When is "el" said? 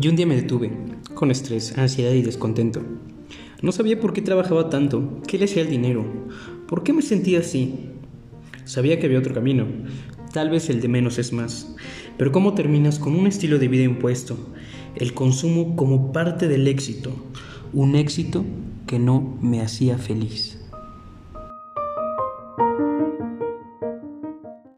5.62-5.70, 10.68-10.80, 14.96-15.14